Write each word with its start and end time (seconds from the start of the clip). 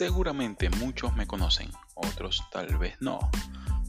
Seguramente 0.00 0.70
muchos 0.70 1.14
me 1.14 1.26
conocen, 1.26 1.68
otros 1.94 2.42
tal 2.50 2.78
vez 2.78 2.96
no. 3.00 3.18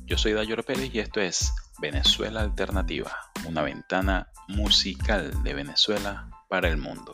Yo 0.06 0.18
soy 0.18 0.34
Dayor 0.34 0.66
Pérez 0.66 0.94
y 0.94 1.00
esto 1.00 1.22
es 1.22 1.54
Venezuela 1.82 2.42
Alternativa, 2.42 3.14
una 3.48 3.62
ventana 3.62 4.28
musical 4.50 5.42
de 5.42 5.54
Venezuela 5.54 6.30
para 6.50 6.68
el 6.68 6.76
mundo. 6.76 7.14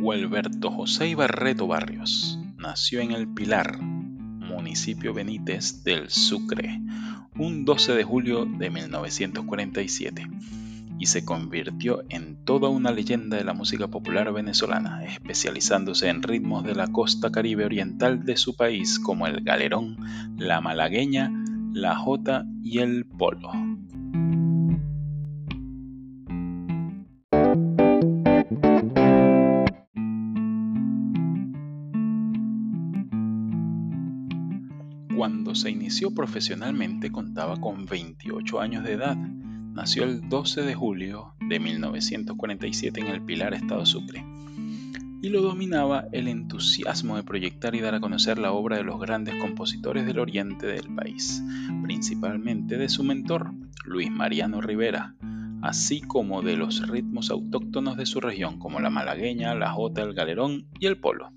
Huelberto 0.00 0.70
José 0.70 1.08
Ibarreto 1.08 1.66
Barrios 1.66 2.38
nació 2.56 3.00
en 3.00 3.10
El 3.10 3.26
Pilar, 3.34 3.76
municipio 4.64 5.12
Benítez 5.12 5.84
del 5.84 6.08
Sucre, 6.08 6.80
un 7.36 7.66
12 7.66 7.92
de 7.92 8.02
julio 8.02 8.46
de 8.46 8.70
1947 8.70 10.26
y 10.98 11.04
se 11.04 11.22
convirtió 11.22 12.02
en 12.08 12.42
toda 12.46 12.70
una 12.70 12.90
leyenda 12.90 13.36
de 13.36 13.44
la 13.44 13.52
música 13.52 13.88
popular 13.88 14.32
venezolana, 14.32 15.04
especializándose 15.04 16.08
en 16.08 16.22
ritmos 16.22 16.64
de 16.64 16.74
la 16.74 16.86
costa 16.86 17.30
caribe 17.30 17.66
oriental 17.66 18.24
de 18.24 18.38
su 18.38 18.56
país 18.56 18.98
como 18.98 19.26
el 19.26 19.42
galerón, 19.44 19.98
la 20.38 20.62
malagueña, 20.62 21.30
la 21.74 21.94
jota 21.94 22.46
y 22.62 22.78
el 22.78 23.04
polo. 23.04 23.52
Cuando 35.24 35.54
se 35.54 35.70
inició 35.70 36.10
profesionalmente 36.10 37.10
contaba 37.10 37.58
con 37.58 37.86
28 37.86 38.60
años 38.60 38.84
de 38.84 38.92
edad. 38.92 39.16
Nació 39.16 40.04
el 40.04 40.28
12 40.28 40.60
de 40.60 40.74
julio 40.74 41.32
de 41.40 41.58
1947 41.60 43.00
en 43.00 43.06
el 43.06 43.22
Pilar, 43.22 43.54
Estado 43.54 43.86
Sucre. 43.86 44.22
Y 45.22 45.30
lo 45.30 45.40
dominaba 45.40 46.04
el 46.12 46.28
entusiasmo 46.28 47.16
de 47.16 47.22
proyectar 47.22 47.74
y 47.74 47.80
dar 47.80 47.94
a 47.94 48.00
conocer 48.00 48.36
la 48.36 48.52
obra 48.52 48.76
de 48.76 48.84
los 48.84 49.00
grandes 49.00 49.36
compositores 49.36 50.04
del 50.04 50.18
oriente 50.18 50.66
del 50.66 50.94
país, 50.94 51.42
principalmente 51.82 52.76
de 52.76 52.90
su 52.90 53.02
mentor, 53.02 53.50
Luis 53.86 54.10
Mariano 54.10 54.60
Rivera, 54.60 55.14
así 55.62 56.02
como 56.02 56.42
de 56.42 56.58
los 56.58 56.86
ritmos 56.86 57.30
autóctonos 57.30 57.96
de 57.96 58.04
su 58.04 58.20
región, 58.20 58.58
como 58.58 58.78
la 58.78 58.90
malagueña, 58.90 59.54
la 59.54 59.72
jota, 59.72 60.02
el 60.02 60.12
galerón 60.12 60.66
y 60.78 60.84
el 60.84 60.98
polo. 60.98 61.32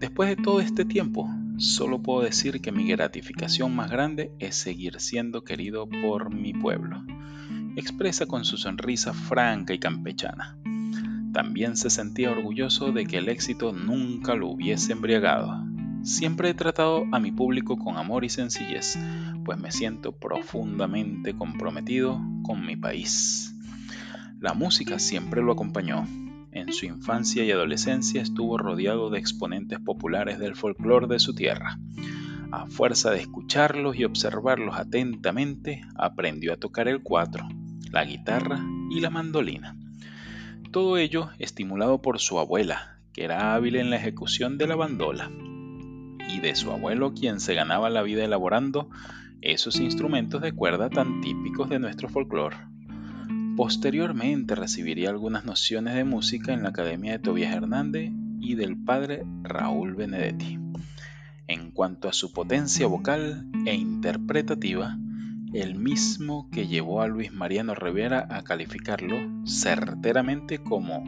Después 0.00 0.28
de 0.28 0.42
todo 0.42 0.60
este 0.60 0.84
tiempo, 0.84 1.30
Solo 1.60 2.00
puedo 2.00 2.22
decir 2.22 2.62
que 2.62 2.72
mi 2.72 2.88
gratificación 2.88 3.76
más 3.76 3.90
grande 3.90 4.32
es 4.38 4.56
seguir 4.56 4.98
siendo 4.98 5.44
querido 5.44 5.86
por 5.86 6.34
mi 6.34 6.54
pueblo. 6.54 7.04
Expresa 7.76 8.24
con 8.24 8.46
su 8.46 8.56
sonrisa 8.56 9.12
franca 9.12 9.74
y 9.74 9.78
campechana. 9.78 10.56
También 11.34 11.76
se 11.76 11.90
sentía 11.90 12.30
orgulloso 12.30 12.92
de 12.92 13.04
que 13.04 13.18
el 13.18 13.28
éxito 13.28 13.74
nunca 13.74 14.34
lo 14.34 14.48
hubiese 14.48 14.92
embriagado. 14.92 15.62
Siempre 16.02 16.48
he 16.48 16.54
tratado 16.54 17.04
a 17.12 17.20
mi 17.20 17.30
público 17.30 17.76
con 17.76 17.98
amor 17.98 18.24
y 18.24 18.30
sencillez, 18.30 18.98
pues 19.44 19.58
me 19.58 19.70
siento 19.70 20.12
profundamente 20.12 21.36
comprometido 21.36 22.22
con 22.42 22.64
mi 22.64 22.76
país. 22.76 23.54
La 24.40 24.54
música 24.54 24.98
siempre 24.98 25.42
lo 25.42 25.52
acompañó, 25.52 26.06
en 26.52 26.72
su 26.72 26.86
infancia 26.86 27.44
y 27.44 27.50
adolescencia 27.50 28.22
estuvo 28.22 28.58
rodeado 28.58 29.10
de 29.10 29.18
exponentes 29.18 29.78
populares 29.78 30.38
del 30.38 30.56
folclore 30.56 31.06
de 31.06 31.18
su 31.18 31.34
tierra. 31.34 31.78
A 32.52 32.66
fuerza 32.66 33.10
de 33.10 33.20
escucharlos 33.20 33.96
y 33.96 34.04
observarlos 34.04 34.76
atentamente, 34.76 35.82
aprendió 35.94 36.52
a 36.52 36.56
tocar 36.56 36.88
el 36.88 37.02
cuatro, 37.02 37.48
la 37.92 38.04
guitarra 38.04 38.60
y 38.90 39.00
la 39.00 39.10
mandolina. 39.10 39.76
Todo 40.72 40.98
ello 40.98 41.30
estimulado 41.38 42.02
por 42.02 42.18
su 42.18 42.38
abuela, 42.38 42.98
que 43.12 43.24
era 43.24 43.54
hábil 43.54 43.76
en 43.76 43.90
la 43.90 43.96
ejecución 43.96 44.58
de 44.58 44.66
la 44.66 44.76
bandola, 44.76 45.30
y 46.28 46.40
de 46.40 46.54
su 46.54 46.70
abuelo, 46.70 47.12
quien 47.14 47.40
se 47.40 47.54
ganaba 47.54 47.90
la 47.90 48.02
vida 48.02 48.24
elaborando 48.24 48.88
esos 49.40 49.80
instrumentos 49.80 50.42
de 50.42 50.52
cuerda 50.52 50.90
tan 50.90 51.20
típicos 51.20 51.68
de 51.68 51.78
nuestro 51.78 52.08
folclore. 52.08 52.56
Posteriormente 53.62 54.54
recibiría 54.54 55.10
algunas 55.10 55.44
nociones 55.44 55.94
de 55.94 56.04
música 56.04 56.54
en 56.54 56.62
la 56.62 56.70
Academia 56.70 57.12
de 57.12 57.18
Tobias 57.18 57.54
Hernández 57.54 58.10
y 58.40 58.54
del 58.54 58.74
padre 58.74 59.22
Raúl 59.42 59.96
Benedetti. 59.96 60.58
En 61.46 61.70
cuanto 61.70 62.08
a 62.08 62.14
su 62.14 62.32
potencia 62.32 62.86
vocal 62.86 63.46
e 63.66 63.74
interpretativa, 63.74 64.96
el 65.52 65.74
mismo 65.74 66.48
que 66.50 66.68
llevó 66.68 67.02
a 67.02 67.06
Luis 67.06 67.34
Mariano 67.34 67.74
Rivera 67.74 68.26
a 68.30 68.42
calificarlo 68.44 69.18
certeramente 69.44 70.56
como 70.62 71.04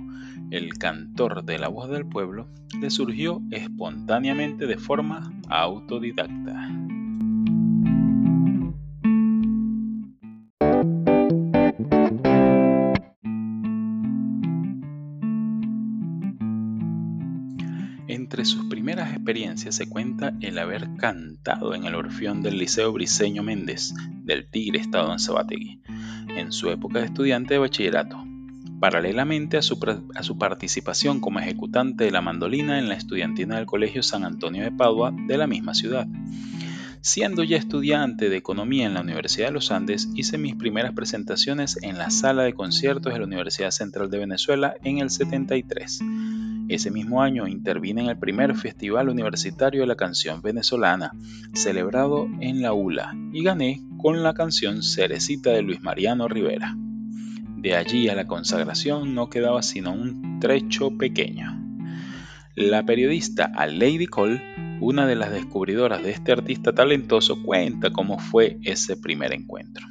el 0.51 0.75
cantor 0.75 1.47
de 1.47 1.59
la 1.59 1.69
voz 1.69 1.89
del 1.89 2.05
pueblo, 2.05 2.51
le 2.79 2.91
surgió 2.91 3.41
espontáneamente 3.51 4.67
de 4.67 4.77
forma 4.77 5.33
autodidacta. 5.49 6.69
Entre 18.13 18.45
sus 18.45 18.67
primeras 18.67 19.15
experiencias 19.15 19.75
se 19.75 19.89
cuenta 19.89 20.35
el 20.43 20.59
haber 20.59 20.87
cantado 20.99 21.75
en 21.75 21.85
el 21.85 21.95
Orfeón 21.95 22.43
del 22.43 22.59
Liceo 22.59 22.93
Briceño 22.93 23.43
Méndez 23.43 23.95
del 24.23 24.47
Tigre 24.51 24.81
Estado 24.81 25.11
en 25.11 25.19
Sabategui, 25.19 25.81
en 26.37 26.53
su 26.53 26.69
época 26.69 26.99
de 26.99 27.07
estudiante 27.07 27.55
de 27.55 27.61
bachillerato, 27.61 28.23
paralelamente 28.81 29.57
a 29.57 29.63
su, 29.63 29.79
a 30.15 30.23
su, 30.23 30.37
participación 30.37 31.21
como 31.21 31.39
ejecutante 31.39 32.05
de 32.05 32.11
la 32.11 32.21
mandolina 32.21 32.79
en 32.79 32.91
la 32.91 32.97
estudiantina 32.97 33.57
del 33.57 33.65
Colegio 33.65 34.03
San 34.03 34.27
Antonio 34.27 34.63
de 34.63 34.73
Padua 34.73 35.15
de 35.27 35.39
la 35.39 35.47
misma 35.47 35.73
ciudad. 35.73 36.07
Siendo 37.01 37.43
ya 37.45 37.57
estudiante 37.57 38.29
de 38.29 38.37
economía 38.37 38.85
en 38.85 38.93
la 38.93 39.01
Universidad 39.01 39.47
de 39.47 39.55
los 39.55 39.73
Andes, 39.73 40.11
hice 40.15 40.37
mis 40.37 40.55
primeras 40.55 40.93
presentaciones 40.93 41.79
en 41.81 41.97
la 41.97 42.11
sala 42.11 42.43
de 42.43 42.53
conciertos 42.53 43.15
de 43.15 43.21
la 43.21 43.25
Universidad 43.25 43.71
Central 43.71 44.11
de 44.11 44.19
Venezuela 44.19 44.75
en 44.85 44.99
el 44.99 45.09
73 45.09 46.03
ese 46.75 46.91
mismo 46.91 47.23
año 47.23 47.47
intervine 47.47 48.03
en 48.03 48.09
el 48.09 48.19
primer 48.19 48.55
Festival 48.55 49.09
Universitario 49.09 49.83
de 49.83 49.87
la 49.87 49.97
Canción 49.97 50.43
Venezolana, 50.43 51.13
celebrado 51.55 52.29
en 52.41 52.63
la 52.63 52.73
ULA, 52.73 53.15
y 53.33 53.43
gané 53.43 53.83
con 53.99 54.23
la 54.23 54.35
canción 54.35 54.83
Cerecita 54.83 55.51
de 55.51 55.63
Luis 55.63 55.83
Mariano 55.83 56.29
Rivera. 56.29 56.77
De 57.57 57.77
allí 57.77 58.09
a 58.09 58.15
la 58.15 58.27
consagración 58.27 59.15
no 59.15 59.31
quedaba 59.31 59.63
sino 59.63 59.93
un 59.93 60.41
trecho 60.41 60.97
pequeño. 60.99 61.59
La 62.57 62.85
periodista 62.85 63.51
a 63.55 63.67
Lady 63.67 64.07
Cole, 64.07 64.43
una 64.81 65.07
de 65.07 65.15
las 65.15 65.31
descubridoras 65.31 66.03
de 66.03 66.11
este 66.11 66.33
artista 66.33 66.75
talentoso, 66.75 67.43
cuenta 67.43 67.91
cómo 67.93 68.19
fue 68.19 68.59
ese 68.63 68.97
primer 68.97 69.33
encuentro. 69.33 69.87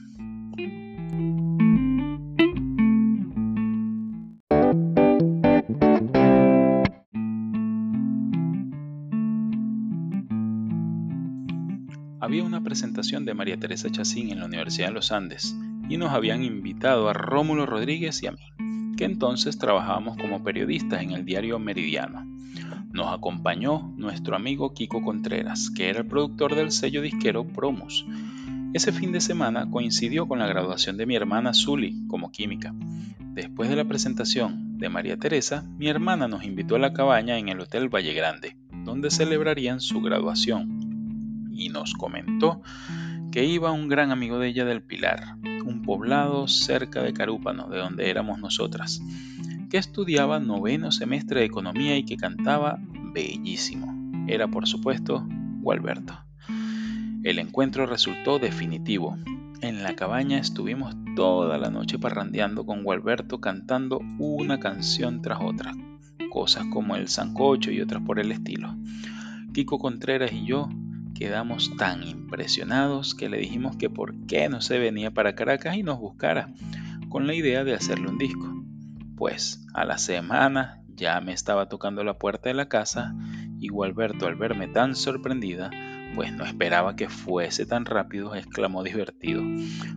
Había 12.22 12.44
una 12.44 12.64
presentación 12.64 13.26
de 13.26 13.34
María 13.34 13.58
Teresa 13.58 13.90
Chacín 13.90 14.32
en 14.32 14.40
la 14.40 14.46
Universidad 14.46 14.90
de 14.90 14.94
los 14.94 15.12
Andes 15.12 15.56
y 15.90 15.98
nos 15.98 16.12
habían 16.12 16.44
invitado 16.44 17.10
a 17.10 17.14
Rómulo 17.14 17.66
Rodríguez 17.66 18.22
y 18.22 18.28
a 18.28 18.32
mí, 18.32 18.94
que 18.96 19.06
entonces 19.06 19.58
trabajábamos 19.58 20.18
como 20.18 20.44
periodistas 20.44 21.02
en 21.02 21.12
el 21.12 21.26
diario 21.26 21.58
Meridiano. 21.58 22.24
Nos 22.94 23.12
acompañó 23.12 23.92
nuestro 23.98 24.36
amigo 24.36 24.72
Kiko 24.76 25.02
Contreras, 25.02 25.72
que 25.72 25.90
era 25.90 26.02
el 26.02 26.06
productor 26.06 26.54
del 26.54 26.72
sello 26.72 27.02
disquero 27.02 27.44
Promus. 27.44 28.06
Ese 28.74 28.92
fin 28.92 29.12
de 29.12 29.20
semana 29.20 29.68
coincidió 29.72 30.28
con 30.28 30.38
la 30.38 30.48
graduación 30.48 30.98
de 30.98 31.08
mi 31.08 31.16
hermana 31.16 31.56
Zully 31.56 32.06
como 32.08 32.32
química. 32.32 32.72
Después 33.34 33.68
de 33.68 33.78
la 33.78 33.86
presentación 33.86 34.78
de 34.78 34.90
María 34.90 35.18
Teresa, 35.18 35.66
mi 35.80 35.88
hermana 35.88 36.28
nos 36.28 36.44
invitó 36.44 36.76
a 36.76 36.80
la 36.80 36.94
cabaña 36.94 37.40
en 37.40 37.50
el 37.50 37.60
Hotel 37.62 37.90
Valle 37.90 38.14
Grande, 38.14 38.56
donde 38.86 39.10
celebrarían 39.10 39.80
su 39.80 40.02
graduación 40.02 40.91
y 41.52 41.70
nos 41.70 41.94
comentó 41.94 42.62
que 43.32 43.46
iba 43.46 43.72
un 43.72 43.88
gran 43.88 44.12
amigo 44.12 44.40
de 44.40 44.50
ella 44.50 44.66
del 44.66 44.82
Pilar, 44.82 45.38
un 45.66 45.82
poblado 45.84 46.48
cerca 46.48 47.02
de 47.02 47.14
Carúpano, 47.14 47.70
de 47.70 47.78
donde 47.78 48.10
éramos 48.10 48.40
nosotras, 48.40 49.02
que 49.70 49.78
estudiaba 49.78 50.40
noveno 50.40 50.92
semestre 50.92 51.40
de 51.40 51.46
economía 51.46 51.98
y 51.98 52.04
que 52.04 52.18
cantaba 52.18 52.78
bellísimo. 53.14 53.96
Era 54.28 54.48
por 54.50 54.68
supuesto 54.68 55.26
Gualberto. 55.62 56.20
El 57.24 57.40
encuentro 57.40 57.86
resultó 57.86 58.40
definitivo. 58.40 59.18
En 59.62 59.84
la 59.84 59.96
cabaña 59.96 60.40
estuvimos 60.40 60.96
toda 61.16 61.58
la 61.58 61.70
noche 61.70 62.00
parrandeando 62.00 62.66
con 62.66 62.84
Gualberto 62.84 63.40
cantando 63.40 64.00
una 64.18 64.60
canción 64.60 65.22
tras 65.22 65.40
otra, 65.42 65.74
cosas 66.32 66.66
como 66.66 66.96
el 66.96 67.08
sancocho 67.08 67.72
y 67.72 67.80
otras 67.80 68.02
por 68.02 68.20
el 68.20 68.32
estilo. 68.32 68.76
Kiko 69.54 69.78
Contreras 69.80 70.34
y 70.34 70.46
yo 70.46 70.68
quedamos 71.14 71.76
tan 71.78 72.04
impresionados 72.04 73.16
que 73.16 73.30
le 73.30 73.38
dijimos 73.38 73.78
que 73.78 73.90
por 73.90 74.16
qué 74.26 74.50
no 74.50 74.62
se 74.62 74.80
venía 74.80 75.12
para 75.12 75.36
Caracas 75.36 75.78
y 75.78 75.84
nos 75.84 76.00
buscara, 76.00 76.50
con 77.10 77.28
la 77.28 77.34
idea 77.34 77.64
de 77.64 77.74
hacerle 77.74 78.10
un 78.10 78.18
disco. 78.18 78.64
Pues 79.16 79.66
a 79.74 79.86
la 79.86 79.98
semana 79.98 80.82
ya 80.96 81.20
me 81.22 81.34
estaba 81.34 81.70
tocando 81.70 82.04
la 82.04 82.18
puerta 82.18 82.50
de 82.50 82.56
la 82.56 82.70
casa 82.70 83.16
y 83.60 83.68
Gualberto 83.68 84.28
al 84.28 84.36
verme 84.36 84.68
tan 84.68 84.96
sorprendida, 84.96 85.70
pues 86.16 86.34
no 86.34 86.46
esperaba 86.46 86.96
que 86.96 87.10
fuese 87.10 87.66
tan 87.66 87.86
rápido, 87.86 88.36
exclamó 88.36 88.84
divertido. 88.84 89.44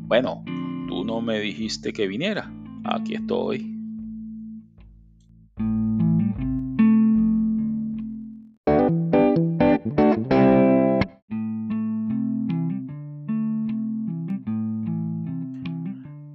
Bueno, 0.00 0.44
tú 0.88 1.04
no 1.04 1.20
me 1.20 1.40
dijiste 1.40 1.92
que 1.92 2.06
viniera. 2.06 2.52
Aquí 2.84 3.14
estoy. 3.14 3.73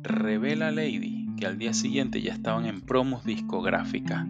Revela 0.04 0.72
Lady 0.72 1.30
que 1.40 1.46
al 1.46 1.58
día 1.58 1.74
siguiente 1.74 2.22
ya 2.22 2.34
estaban 2.34 2.66
en 2.66 2.82
promos 2.82 3.24
discográfica, 3.24 4.28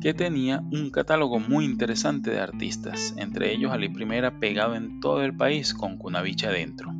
que 0.00 0.14
tenía 0.14 0.60
un 0.72 0.90
catálogo 0.90 1.38
muy 1.38 1.64
interesante 1.64 2.30
de 2.30 2.40
artistas, 2.40 3.14
entre 3.18 3.52
ellos 3.52 3.70
Ali 3.70 3.88
Primera 3.90 4.40
pegado 4.40 4.74
en 4.74 5.00
todo 5.00 5.22
el 5.22 5.36
país 5.36 5.74
con 5.74 5.98
Cunavicha 5.98 6.48
adentro. 6.48 6.94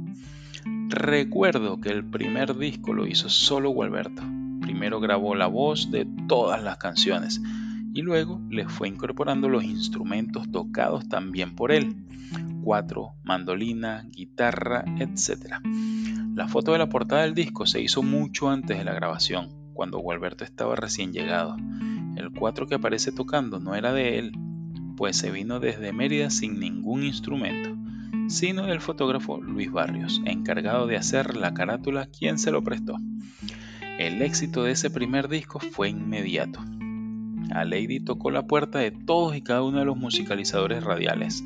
Recuerdo 0.88 1.80
que 1.80 1.88
el 1.88 2.04
primer 2.04 2.56
disco 2.58 2.92
lo 2.92 3.06
hizo 3.06 3.30
solo 3.30 3.70
Gualberto. 3.70 4.22
Primero 4.60 5.00
grabó 5.00 5.34
la 5.34 5.46
voz 5.46 5.90
de 5.90 6.06
todas 6.28 6.62
las 6.62 6.76
canciones 6.76 7.40
y 7.94 8.02
luego 8.02 8.40
le 8.50 8.68
fue 8.68 8.88
incorporando 8.88 9.48
los 9.48 9.64
instrumentos 9.64 10.50
tocados 10.50 11.08
también 11.08 11.54
por 11.54 11.72
él. 11.72 11.94
Cuatro, 12.62 13.14
mandolina, 13.22 14.06
guitarra, 14.10 14.84
etc. 14.98 15.56
La 16.34 16.48
foto 16.48 16.72
de 16.72 16.78
la 16.78 16.88
portada 16.88 17.22
del 17.22 17.34
disco 17.34 17.66
se 17.66 17.80
hizo 17.80 18.02
mucho 18.02 18.48
antes 18.48 18.78
de 18.78 18.84
la 18.84 18.94
grabación, 18.94 19.50
cuando 19.74 19.98
Gualberto 19.98 20.44
estaba 20.44 20.76
recién 20.76 21.12
llegado. 21.12 21.56
El 22.16 22.30
4 22.30 22.66
que 22.66 22.76
aparece 22.76 23.12
tocando 23.12 23.58
no 23.58 23.74
era 23.74 23.92
de 23.92 24.18
él, 24.18 24.32
pues 24.96 25.16
se 25.16 25.30
vino 25.30 25.60
desde 25.60 25.92
Mérida 25.92 26.30
sin 26.30 26.60
ningún 26.60 27.02
instrumento, 27.02 27.76
sino 28.28 28.66
del 28.66 28.80
fotógrafo 28.80 29.40
Luis 29.40 29.70
Barrios, 29.70 30.22
encargado 30.24 30.86
de 30.86 30.96
hacer 30.96 31.36
la 31.36 31.54
carátula 31.54 32.06
quien 32.06 32.38
se 32.38 32.50
lo 32.50 32.62
prestó. 32.62 32.96
El 33.98 34.22
éxito 34.22 34.62
de 34.62 34.72
ese 34.72 34.90
primer 34.90 35.28
disco 35.28 35.58
fue 35.58 35.90
inmediato. 35.90 36.60
A 37.54 37.64
Lady 37.64 38.00
tocó 38.00 38.31
la 38.31 38.46
puerta 38.46 38.78
de 38.78 38.90
todos 38.90 39.37
y 39.37 39.43
cada 39.43 39.62
uno 39.62 39.78
de 39.78 39.84
los 39.84 39.96
musicalizadores 39.96 40.82
radiales, 40.82 41.44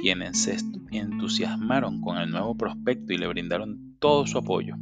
quienes 0.00 0.42
se 0.42 0.56
entusiasmaron 0.90 2.00
con 2.00 2.18
el 2.18 2.30
nuevo 2.30 2.56
prospecto 2.56 3.12
y 3.12 3.18
le 3.18 3.26
brindaron 3.26 3.96
todo 3.98 4.26
su 4.26 4.38
apoyo. 4.38 4.76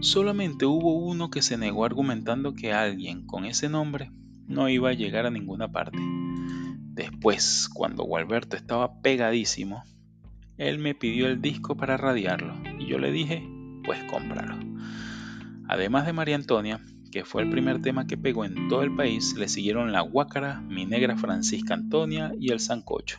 Solamente 0.00 0.64
hubo 0.64 0.94
uno 0.94 1.30
que 1.30 1.42
se 1.42 1.58
negó 1.58 1.84
argumentando 1.84 2.54
que 2.54 2.72
alguien 2.72 3.26
con 3.26 3.44
ese 3.44 3.68
nombre 3.68 4.10
no 4.46 4.68
iba 4.68 4.90
a 4.90 4.94
llegar 4.94 5.26
a 5.26 5.30
ninguna 5.30 5.70
parte. 5.70 5.98
Después, 6.94 7.68
cuando 7.72 8.04
Gualberto 8.04 8.56
estaba 8.56 9.00
pegadísimo, 9.02 9.84
él 10.56 10.78
me 10.78 10.94
pidió 10.94 11.26
el 11.26 11.40
disco 11.40 11.76
para 11.76 11.96
radiarlo 11.96 12.54
y 12.78 12.86
yo 12.86 12.98
le 12.98 13.10
dije, 13.10 13.48
pues 13.84 14.02
cómpralo. 14.04 14.58
Además 15.68 16.06
de 16.06 16.12
María 16.12 16.36
Antonia, 16.36 16.80
que 17.10 17.24
fue 17.24 17.42
el 17.42 17.50
primer 17.50 17.82
tema 17.82 18.06
que 18.06 18.16
pegó 18.16 18.44
en 18.44 18.68
todo 18.68 18.82
el 18.82 18.94
país, 18.94 19.34
le 19.36 19.48
siguieron 19.48 19.92
La 19.92 20.00
Guácara, 20.00 20.60
Mi 20.60 20.86
Negra 20.86 21.16
Francisca 21.16 21.74
Antonia 21.74 22.32
y 22.38 22.52
El 22.52 22.60
Sancocho. 22.60 23.18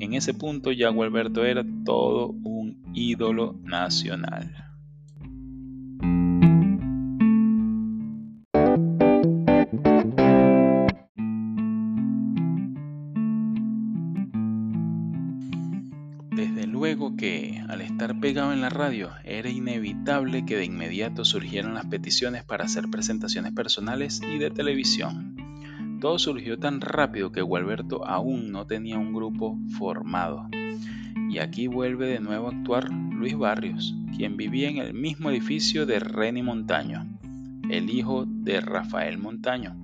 En 0.00 0.14
ese 0.14 0.34
punto 0.34 0.72
ya 0.72 0.88
Gualberto 0.88 1.44
era 1.44 1.64
todo 1.84 2.28
un 2.28 2.82
ídolo 2.94 3.58
nacional. 3.62 4.71
Desde 16.34 16.66
luego 16.66 17.14
que 17.14 17.62
al 17.68 17.82
estar 17.82 18.18
pegado 18.18 18.54
en 18.54 18.62
la 18.62 18.70
radio 18.70 19.10
era 19.22 19.50
inevitable 19.50 20.46
que 20.46 20.56
de 20.56 20.64
inmediato 20.64 21.26
surgieran 21.26 21.74
las 21.74 21.84
peticiones 21.84 22.42
para 22.42 22.64
hacer 22.64 22.88
presentaciones 22.90 23.52
personales 23.52 24.22
y 24.26 24.38
de 24.38 24.50
televisión. 24.50 25.36
Todo 26.00 26.18
surgió 26.18 26.58
tan 26.58 26.80
rápido 26.80 27.32
que 27.32 27.42
Gualberto 27.42 28.06
aún 28.06 28.50
no 28.50 28.66
tenía 28.66 28.98
un 28.98 29.12
grupo 29.12 29.58
formado. 29.76 30.48
Y 31.28 31.38
aquí 31.38 31.66
vuelve 31.66 32.06
de 32.06 32.20
nuevo 32.20 32.48
a 32.48 32.52
actuar 32.52 32.90
Luis 32.90 33.36
Barrios, 33.36 33.94
quien 34.16 34.38
vivía 34.38 34.70
en 34.70 34.78
el 34.78 34.94
mismo 34.94 35.28
edificio 35.28 35.84
de 35.84 35.98
Reni 35.98 36.42
Montaño, 36.42 37.06
el 37.68 37.90
hijo 37.90 38.24
de 38.26 38.62
Rafael 38.62 39.18
Montaño, 39.18 39.76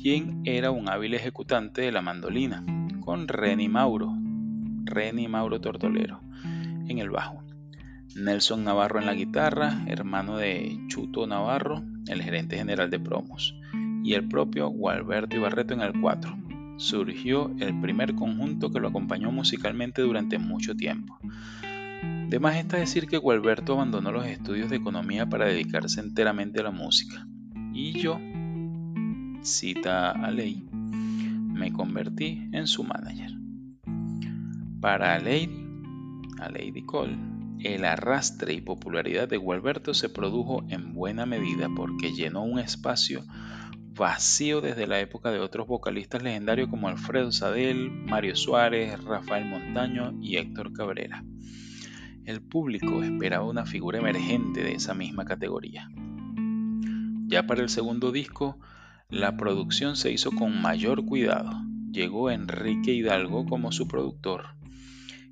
quien 0.00 0.40
era 0.44 0.70
un 0.70 0.88
hábil 0.88 1.12
ejecutante 1.12 1.82
de 1.82 1.92
la 1.92 2.00
mandolina, 2.00 2.64
con 3.00 3.28
Reni 3.28 3.68
Mauro, 3.68 4.23
Reni 4.94 5.26
Mauro 5.26 5.60
Tortolero, 5.60 6.20
en 6.44 6.98
el 6.98 7.10
bajo. 7.10 7.42
Nelson 8.14 8.62
Navarro 8.62 9.00
en 9.00 9.06
la 9.06 9.14
guitarra, 9.14 9.82
hermano 9.86 10.36
de 10.36 10.78
Chuto 10.86 11.26
Navarro, 11.26 11.82
el 12.06 12.22
gerente 12.22 12.56
general 12.56 12.88
de 12.90 13.00
promos 13.00 13.58
y 14.04 14.14
el 14.14 14.28
propio 14.28 14.68
Gualberto 14.68 15.36
Ibarreto 15.36 15.74
en 15.74 15.80
el 15.80 16.00
4. 16.00 16.36
Surgió 16.76 17.52
el 17.58 17.80
primer 17.80 18.14
conjunto 18.14 18.70
que 18.70 18.78
lo 18.78 18.88
acompañó 18.88 19.32
musicalmente 19.32 20.02
durante 20.02 20.38
mucho 20.38 20.76
tiempo. 20.76 21.18
De 22.28 22.38
más 22.38 22.56
está 22.56 22.76
decir 22.76 23.08
que 23.08 23.18
Gualberto 23.18 23.74
abandonó 23.74 24.12
los 24.12 24.26
estudios 24.26 24.70
de 24.70 24.76
economía 24.76 25.28
para 25.28 25.46
dedicarse 25.46 26.00
enteramente 26.00 26.60
a 26.60 26.64
la 26.64 26.70
música. 26.70 27.26
Y 27.72 27.98
yo, 27.98 28.20
cita 29.42 30.12
a 30.12 30.30
Ley, 30.30 30.68
me 30.70 31.72
convertí 31.72 32.48
en 32.52 32.68
su 32.68 32.84
manager. 32.84 33.43
Para 34.84 35.18
Lady, 35.18 35.66
Lady 36.52 36.82
Cole, 36.84 37.16
el 37.60 37.86
arrastre 37.86 38.52
y 38.52 38.60
popularidad 38.60 39.26
de 39.26 39.38
Gualberto 39.38 39.94
se 39.94 40.10
produjo 40.10 40.62
en 40.68 40.92
buena 40.92 41.24
medida 41.24 41.70
porque 41.74 42.12
llenó 42.12 42.44
un 42.44 42.58
espacio 42.58 43.24
vacío 43.94 44.60
desde 44.60 44.86
la 44.86 45.00
época 45.00 45.30
de 45.30 45.40
otros 45.40 45.66
vocalistas 45.66 46.22
legendarios 46.22 46.68
como 46.68 46.88
Alfredo 46.88 47.32
Sadel, 47.32 47.90
Mario 47.90 48.36
Suárez, 48.36 49.02
Rafael 49.02 49.46
Montaño 49.46 50.18
y 50.20 50.36
Héctor 50.36 50.74
Cabrera. 50.74 51.24
El 52.26 52.42
público 52.42 53.02
esperaba 53.02 53.48
una 53.48 53.64
figura 53.64 54.00
emergente 54.00 54.62
de 54.62 54.74
esa 54.74 54.92
misma 54.92 55.24
categoría. 55.24 55.88
Ya 57.26 57.46
para 57.46 57.62
el 57.62 57.70
segundo 57.70 58.12
disco, 58.12 58.58
la 59.08 59.38
producción 59.38 59.96
se 59.96 60.12
hizo 60.12 60.30
con 60.32 60.60
mayor 60.60 61.06
cuidado. 61.06 61.52
Llegó 61.90 62.30
Enrique 62.30 62.92
Hidalgo 62.92 63.46
como 63.46 63.72
su 63.72 63.88
productor. 63.88 64.62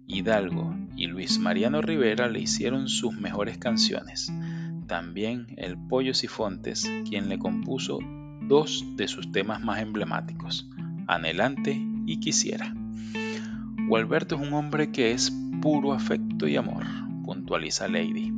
Hidalgo 0.06 0.74
y 0.96 1.06
Luis 1.06 1.38
Mariano 1.38 1.80
Rivera 1.80 2.28
le 2.28 2.40
hicieron 2.40 2.88
sus 2.88 3.14
mejores 3.14 3.58
canciones. 3.58 4.32
También 4.86 5.46
el 5.56 5.78
Pollo 5.78 6.14
Sifontes, 6.14 6.90
quien 7.08 7.28
le 7.28 7.38
compuso 7.38 7.98
dos 8.42 8.84
de 8.96 9.08
sus 9.08 9.32
temas 9.32 9.62
más 9.62 9.80
emblemáticos, 9.80 10.68
Anhelante 11.06 11.80
y 12.06 12.20
Quisiera. 12.20 12.74
Gualberto 13.88 14.36
es 14.36 14.40
un 14.42 14.52
hombre 14.54 14.90
que 14.90 15.12
es 15.12 15.32
puro 15.60 15.92
afecto 15.92 16.46
y 16.46 16.56
amor, 16.56 16.84
puntualiza 17.24 17.88
Lady, 17.88 18.32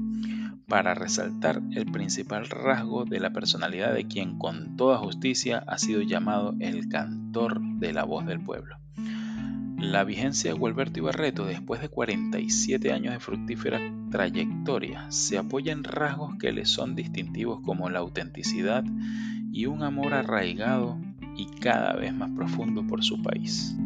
para 0.69 0.95
resaltar 0.95 1.63
el 1.73 1.87
principal 1.87 2.49
rasgo 2.49 3.05
de 3.05 3.21
la 3.21 3.33
personalidad 3.33 3.95
de 3.95 4.07
quien 4.07 4.39
con 4.39 4.77
toda 4.77 4.99
justicia 4.99 5.65
ha 5.67 5.79
sido 5.79 6.03
llamado 6.03 6.55
el 6.61 6.89
cantor 6.89 7.61
de 7.61 7.93
la 7.93 8.05
voz 8.05 8.27
del 8.27 8.41
pueblo. 8.41 8.77
La 9.91 10.03
vigencia 10.03 10.51
de 10.51 10.59
Gualberto 10.59 10.99
Ibarreto 10.99 11.45
después 11.45 11.81
de 11.81 11.91
47 11.91 12.91
años 12.91 13.13
de 13.13 13.21
fructífera 13.21 13.81
trayectoria 14.11 15.11
se 15.11 15.37
apoya 15.37 15.73
en 15.73 15.85
rasgos 15.85 16.37
que 16.41 16.53
le 16.53 16.65
son 16.65 16.97
distintivos 16.97 17.61
como 17.61 17.91
la 17.91 17.99
autenticidad 17.99 18.83
y 19.53 19.67
un 19.67 19.83
amor 19.83 20.15
arraigado 20.15 20.99
y 21.37 21.47
cada 21.61 21.93
vez 21.93 22.15
más 22.15 22.31
profundo 22.31 22.85
por 22.87 23.05
su 23.05 23.23
país. 23.23 23.77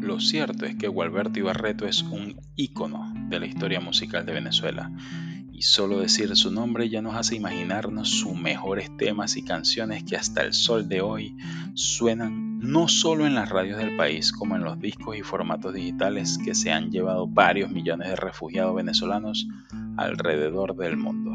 Lo 0.00 0.18
cierto 0.18 0.66
es 0.66 0.74
que 0.74 0.88
Gualberto 0.88 1.38
Ibarreto 1.38 1.86
es 1.86 2.02
un 2.02 2.36
ícono 2.56 3.09
de 3.30 3.40
la 3.40 3.46
historia 3.46 3.80
musical 3.80 4.26
de 4.26 4.32
Venezuela 4.32 4.90
y 5.52 5.62
solo 5.62 6.00
decir 6.00 6.34
su 6.36 6.50
nombre 6.50 6.88
ya 6.88 7.02
nos 7.02 7.14
hace 7.14 7.36
imaginarnos 7.36 8.08
sus 8.08 8.34
mejores 8.34 8.96
temas 8.96 9.36
y 9.36 9.42
canciones 9.42 10.04
que 10.04 10.16
hasta 10.16 10.42
el 10.42 10.54
sol 10.54 10.88
de 10.88 11.02
hoy 11.02 11.36
suenan 11.74 12.58
no 12.60 12.88
solo 12.88 13.26
en 13.26 13.34
las 13.34 13.48
radios 13.48 13.78
del 13.78 13.96
país, 13.96 14.32
como 14.32 14.56
en 14.56 14.64
los 14.64 14.78
discos 14.78 15.16
y 15.16 15.22
formatos 15.22 15.74
digitales 15.74 16.38
que 16.44 16.54
se 16.54 16.72
han 16.72 16.90
llevado 16.90 17.26
varios 17.26 17.70
millones 17.70 18.08
de 18.08 18.16
refugiados 18.16 18.74
venezolanos 18.74 19.48
alrededor 19.96 20.76
del 20.76 20.96
mundo. 20.96 21.29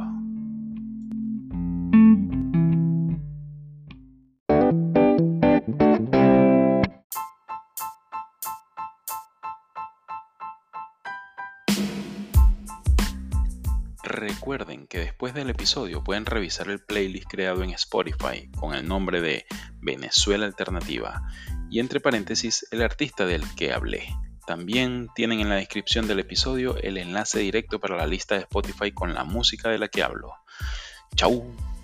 Después 15.25 15.44
del 15.44 15.50
episodio 15.50 16.03
pueden 16.03 16.27
revisar 16.27 16.70
el 16.70 16.84
playlist 16.84 17.27
creado 17.27 17.63
en 17.63 17.72
Spotify 17.72 18.48
con 18.60 18.75
el 18.75 18.88
nombre 18.88 19.22
de 19.22 19.48
Venezuela 19.82 20.46
Alternativa 20.46 21.24
y 21.72 21.79
entre 21.79 22.00
paréntesis 22.00 22.67
el 22.70 22.84
artista 22.84 23.25
del 23.25 23.41
que 23.55 23.74
hablé. 23.74 24.08
También 24.46 25.08
tienen 25.15 25.39
en 25.39 25.50
la 25.50 25.55
descripción 25.55 26.05
del 26.05 26.20
episodio 26.20 26.77
el 26.77 27.00
enlace 27.00 27.39
directo 27.39 27.79
para 27.79 27.98
la 27.98 28.05
lista 28.05 28.36
de 28.36 28.41
Spotify 28.41 28.91
con 28.91 29.15
la 29.15 29.24
música 29.24 29.70
de 29.70 29.79
la 29.79 29.88
que 29.88 30.03
hablo. 30.03 30.32
Chau. 31.15 31.75